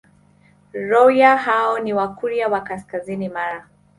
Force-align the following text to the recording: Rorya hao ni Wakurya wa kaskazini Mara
Rorya 0.89 1.37
hao 1.37 1.79
ni 1.79 1.93
Wakurya 1.93 2.47
wa 2.47 2.61
kaskazini 2.61 3.29
Mara 3.29 3.67